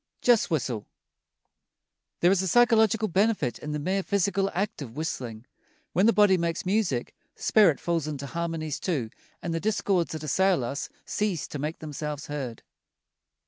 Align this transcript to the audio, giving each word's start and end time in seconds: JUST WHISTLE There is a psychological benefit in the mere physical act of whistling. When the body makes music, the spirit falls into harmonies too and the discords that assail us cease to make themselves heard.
JUST 0.23 0.49
WHISTLE 0.49 0.87
There 2.21 2.31
is 2.31 2.41
a 2.41 2.47
psychological 2.47 3.07
benefit 3.07 3.59
in 3.59 3.71
the 3.71 3.77
mere 3.77 4.01
physical 4.01 4.49
act 4.51 4.81
of 4.81 4.95
whistling. 4.97 5.45
When 5.93 6.07
the 6.07 6.11
body 6.11 6.37
makes 6.39 6.65
music, 6.65 7.15
the 7.35 7.43
spirit 7.43 7.79
falls 7.79 8.07
into 8.07 8.25
harmonies 8.25 8.79
too 8.79 9.11
and 9.43 9.53
the 9.53 9.59
discords 9.59 10.13
that 10.13 10.23
assail 10.23 10.63
us 10.63 10.89
cease 11.05 11.47
to 11.49 11.59
make 11.59 11.77
themselves 11.77 12.25
heard. 12.25 12.63